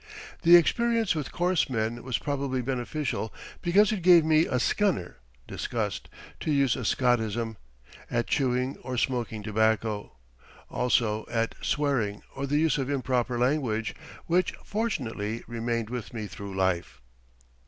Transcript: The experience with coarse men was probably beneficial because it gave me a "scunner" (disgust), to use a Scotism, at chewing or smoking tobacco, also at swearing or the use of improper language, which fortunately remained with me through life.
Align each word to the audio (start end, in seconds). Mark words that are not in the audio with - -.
The 0.41 0.55
experience 0.55 1.13
with 1.13 1.31
coarse 1.31 1.69
men 1.69 2.01
was 2.01 2.17
probably 2.17 2.63
beneficial 2.63 3.31
because 3.61 3.91
it 3.91 4.01
gave 4.01 4.25
me 4.25 4.47
a 4.47 4.59
"scunner" 4.59 5.17
(disgust), 5.47 6.09
to 6.39 6.49
use 6.51 6.75
a 6.75 6.83
Scotism, 6.83 7.55
at 8.09 8.25
chewing 8.25 8.77
or 8.77 8.97
smoking 8.97 9.43
tobacco, 9.43 10.17
also 10.71 11.27
at 11.29 11.53
swearing 11.61 12.23
or 12.35 12.47
the 12.47 12.57
use 12.57 12.79
of 12.79 12.89
improper 12.89 13.37
language, 13.37 13.93
which 14.25 14.53
fortunately 14.63 15.43
remained 15.45 15.91
with 15.91 16.15
me 16.15 16.25
through 16.25 16.55
life. 16.55 16.99